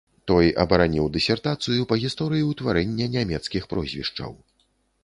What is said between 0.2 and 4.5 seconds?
Той абараніў дысертацыю па гісторыі ўтварэння нямецкіх прозвішчаў.